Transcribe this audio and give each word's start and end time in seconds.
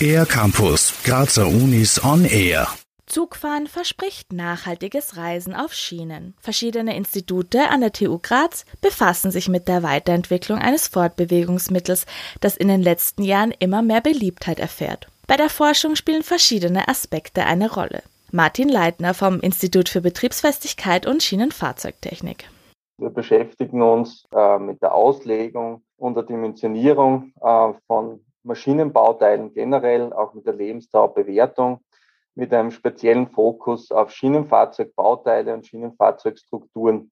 Air 0.00 0.26
Campus, 0.26 0.92
Grazer 1.04 1.46
Unis 1.46 2.02
on 2.04 2.24
Air. 2.24 2.68
Zugfahren 3.06 3.66
verspricht 3.66 4.32
nachhaltiges 4.32 5.16
Reisen 5.16 5.54
auf 5.54 5.72
Schienen. 5.72 6.34
Verschiedene 6.40 6.96
Institute 6.96 7.70
an 7.70 7.80
der 7.80 7.92
TU 7.92 8.18
Graz 8.18 8.64
befassen 8.80 9.30
sich 9.30 9.48
mit 9.48 9.68
der 9.68 9.82
Weiterentwicklung 9.82 10.58
eines 10.58 10.88
Fortbewegungsmittels, 10.88 12.04
das 12.40 12.56
in 12.56 12.68
den 12.68 12.82
letzten 12.82 13.22
Jahren 13.22 13.54
immer 13.58 13.82
mehr 13.82 14.00
Beliebtheit 14.00 14.60
erfährt. 14.60 15.08
Bei 15.26 15.36
der 15.36 15.48
Forschung 15.48 15.96
spielen 15.96 16.22
verschiedene 16.22 16.88
Aspekte 16.88 17.44
eine 17.44 17.72
Rolle. 17.72 18.02
Martin 18.32 18.68
Leitner 18.68 19.14
vom 19.14 19.40
Institut 19.40 19.88
für 19.88 20.00
Betriebsfestigkeit 20.00 21.06
und 21.06 21.22
Schienenfahrzeugtechnik. 21.22 22.50
Wir 22.98 23.10
beschäftigen 23.10 23.82
uns 23.82 24.24
äh, 24.32 24.58
mit 24.58 24.82
der 24.82 24.94
Auslegung 24.94 25.82
und 25.96 26.14
der 26.14 26.24
Dimensionierung 26.24 27.32
äh, 27.40 27.72
von 27.86 28.24
Maschinenbauteilen 28.42 29.52
generell, 29.52 30.12
auch 30.12 30.34
mit 30.34 30.46
der 30.46 30.54
Lebensdauerbewertung, 30.54 31.80
mit 32.34 32.52
einem 32.52 32.70
speziellen 32.70 33.28
Fokus 33.28 33.90
auf 33.90 34.10
Schienenfahrzeugbauteile 34.12 35.54
und 35.54 35.66
Schienenfahrzeugstrukturen. 35.66 37.10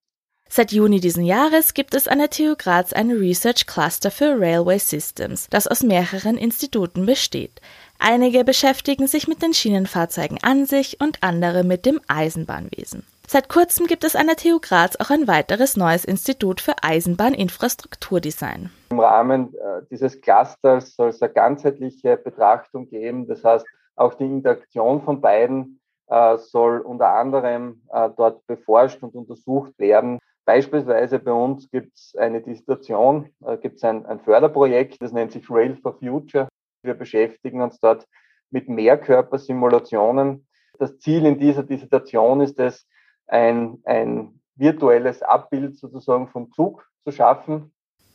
Seit 0.49 0.73
Juni 0.73 1.01
diesen 1.01 1.25
Jahres 1.25 1.73
gibt 1.75 1.95
es 1.95 2.07
an 2.07 2.19
der 2.19 2.31
TU 2.31 2.55
Graz 2.57 2.93
ein 2.93 3.11
Research 3.11 3.67
Cluster 3.67 4.11
für 4.11 4.39
Railway 4.39 4.79
Systems, 4.79 5.49
das 5.49 5.67
aus 5.67 5.83
mehreren 5.83 6.37
Instituten 6.37 7.07
besteht. 7.07 7.61
Einige 7.99 8.45
beschäftigen 8.45 9.07
sich 9.07 9.27
mit 9.27 9.43
den 9.43 9.55
Schienenfahrzeugen 9.55 10.39
an 10.43 10.67
sich 10.67 11.01
und 11.01 11.23
andere 11.23 11.65
mit 11.65 11.87
dem 11.87 12.01
Eisenbahnwesen. 12.07 13.05
Seit 13.35 13.49
kurzem 13.49 13.89
gibt 13.89 14.05
es 14.05 14.15
an 14.15 14.29
der 14.29 14.37
TU 14.37 14.61
Graz 14.61 14.95
auch 15.01 15.11
ein 15.11 15.27
weiteres 15.27 15.77
neues 15.77 16.05
Institut 16.05 16.61
für 16.61 16.75
Eisenbahninfrastrukturdesign. 16.85 18.71
Im 18.91 19.01
Rahmen 19.01 19.53
äh, 19.57 19.83
dieses 19.91 20.21
Clusters 20.21 20.95
soll 20.95 21.09
es 21.09 21.21
eine 21.21 21.33
ganzheitliche 21.33 22.17
Betrachtung 22.17 22.89
geben. 22.89 23.27
Das 23.27 23.43
heißt, 23.43 23.67
auch 23.97 24.15
die 24.15 24.27
Interaktion 24.27 25.03
von 25.03 25.21
beiden 25.21 25.81
äh, 26.07 26.37
soll 26.37 26.79
unter 26.79 27.09
anderem 27.09 27.83
äh, 27.93 28.09
dort 28.17 28.47
beforscht 28.47 29.03
und 29.03 29.17
untersucht 29.17 29.77
werden. 29.81 30.21
Beispielsweise 30.45 31.19
bei 31.19 31.33
uns 31.33 31.69
gibt 31.73 31.97
es 31.97 32.15
eine 32.15 32.41
Dissertation, 32.41 33.31
gibt 33.63 33.79
es 33.79 33.83
ein, 33.83 34.07
ein 34.07 34.21
Förderprojekt, 34.21 35.03
das 35.03 35.11
nennt 35.11 35.33
sich 35.33 35.51
Rail 35.51 35.75
for 35.83 35.99
Future. 35.99 36.47
Wir 36.85 36.95
beschäftigen 36.95 37.63
uns 37.63 37.81
dort 37.81 38.07
mit 38.53 38.69
Mehrkörpersimulationen. 38.69 40.47
Das 40.79 41.01
Ziel 41.01 41.27
in 41.27 41.41
dieser 41.41 41.65
Dissertation 41.65 42.41
ist 42.41 42.61
es, 42.61 42.87
ein, 43.27 43.79
ein 43.85 44.41
virtuelles 44.57 45.23
Abbild 45.23 45.77
sozusagen 45.79 46.29
vom 46.29 46.53
Zug 46.53 46.89
zu 47.05 47.13
schaffen. 47.13 47.73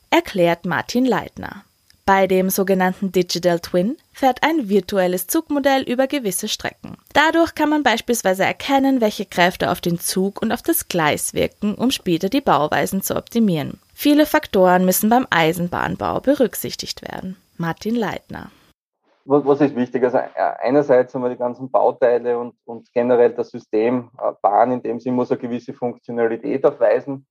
Erklärt 0.10 0.66
Martin 0.66 1.06
Leitner. 1.06 1.64
Bei 2.10 2.26
dem 2.26 2.50
sogenannten 2.50 3.12
Digital 3.12 3.60
Twin 3.60 3.96
fährt 4.14 4.42
ein 4.42 4.68
virtuelles 4.68 5.28
Zugmodell 5.28 5.84
über 5.84 6.08
gewisse 6.08 6.48
Strecken. 6.48 6.98
Dadurch 7.14 7.54
kann 7.54 7.70
man 7.70 7.84
beispielsweise 7.84 8.44
erkennen, 8.44 9.00
welche 9.00 9.28
Kräfte 9.28 9.70
auf 9.70 9.80
den 9.80 10.00
Zug 10.00 10.42
und 10.42 10.52
auf 10.52 10.64
das 10.64 10.88
Gleis 10.88 11.36
wirken, 11.36 11.76
um 11.76 11.92
später 11.92 12.30
die 12.30 12.42
Bauweisen 12.42 13.04
zu 13.04 13.16
optimieren. 13.16 13.80
Viele 13.94 14.26
Faktoren 14.26 14.86
müssen 14.86 15.12
beim 15.12 15.28
Eisenbahnbau 15.30 16.20
berücksichtigt 16.20 17.04
werden. 17.04 17.38
Martin 17.58 17.96
Leitner. 17.96 18.50
Was 19.32 19.62
ist 19.62 19.76
wichtig? 19.76 20.04
Also 20.04 20.18
äh, 20.18 20.32
einerseits 20.36 21.14
haben 21.14 21.22
wir 21.22 21.30
die 21.30 21.38
ganzen 21.38 21.70
Bauteile 21.70 22.40
und, 22.40 22.56
und 22.66 22.92
generell 22.94 23.32
das 23.32 23.52
System 23.52 24.10
äh, 24.20 24.32
Bahn, 24.42 24.72
in 24.72 24.82
dem 24.82 25.00
sie 25.00 25.12
muss 25.12 25.30
eine 25.30 25.40
gewisse 25.40 25.72
Funktionalität 25.72 26.66
aufweisen. 26.66 27.28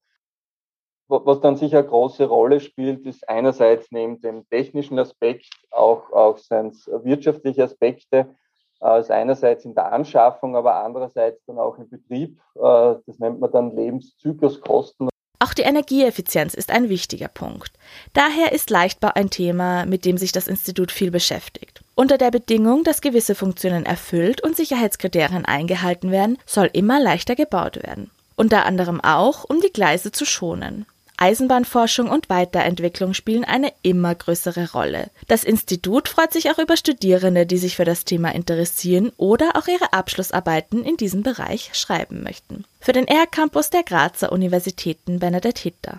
Was 1.08 1.40
dann 1.40 1.56
sicher 1.56 1.78
eine 1.78 1.88
große 1.88 2.26
Rolle 2.26 2.60
spielt, 2.60 3.04
ist 3.04 3.28
einerseits 3.28 3.90
neben 3.90 4.20
dem 4.20 4.48
technischen 4.48 4.96
Aspekt 5.00 5.48
auch, 5.72 6.12
auch 6.12 6.38
sein 6.38 6.70
wirtschaftliche 6.86 7.64
Aspekte. 7.64 8.32
Also 8.78 9.12
einerseits 9.12 9.64
in 9.64 9.74
der 9.74 9.90
Anschaffung, 9.90 10.54
aber 10.54 10.76
andererseits 10.76 11.44
dann 11.46 11.58
auch 11.58 11.78
im 11.78 11.88
Betrieb. 11.88 12.38
Das 12.54 13.18
nennt 13.18 13.40
man 13.40 13.50
dann 13.50 13.74
Lebenszykluskosten. 13.74 15.08
Auch 15.40 15.54
die 15.54 15.62
Energieeffizienz 15.62 16.52
ist 16.52 16.70
ein 16.70 16.90
wichtiger 16.90 17.28
Punkt. 17.28 17.72
Daher 18.12 18.52
ist 18.52 18.68
Leichtbau 18.68 19.10
ein 19.14 19.30
Thema, 19.30 19.86
mit 19.86 20.04
dem 20.04 20.18
sich 20.18 20.30
das 20.30 20.46
Institut 20.46 20.92
viel 20.92 21.10
beschäftigt. 21.10 21.77
Unter 22.00 22.16
der 22.16 22.30
Bedingung, 22.30 22.84
dass 22.84 23.00
gewisse 23.00 23.34
Funktionen 23.34 23.84
erfüllt 23.84 24.40
und 24.40 24.56
Sicherheitskriterien 24.56 25.44
eingehalten 25.44 26.12
werden, 26.12 26.38
soll 26.46 26.70
immer 26.72 27.00
leichter 27.00 27.34
gebaut 27.34 27.82
werden. 27.82 28.12
Unter 28.36 28.66
anderem 28.66 29.00
auch, 29.00 29.42
um 29.42 29.60
die 29.60 29.72
Gleise 29.72 30.12
zu 30.12 30.24
schonen. 30.24 30.86
Eisenbahnforschung 31.16 32.08
und 32.08 32.30
Weiterentwicklung 32.30 33.14
spielen 33.14 33.44
eine 33.44 33.72
immer 33.82 34.14
größere 34.14 34.70
Rolle. 34.70 35.10
Das 35.26 35.42
Institut 35.42 36.08
freut 36.08 36.32
sich 36.32 36.52
auch 36.52 36.60
über 36.60 36.76
Studierende, 36.76 37.46
die 37.46 37.58
sich 37.58 37.74
für 37.74 37.84
das 37.84 38.04
Thema 38.04 38.32
interessieren 38.32 39.10
oder 39.16 39.56
auch 39.56 39.66
ihre 39.66 39.92
Abschlussarbeiten 39.92 40.84
in 40.84 40.96
diesem 40.98 41.24
Bereich 41.24 41.70
schreiben 41.72 42.22
möchten. 42.22 42.64
Für 42.78 42.92
den 42.92 43.08
R-Campus 43.08 43.70
der 43.70 43.82
Grazer 43.82 44.30
Universitäten 44.30 45.18
Bernadette 45.18 45.62
Hitter. 45.62 45.98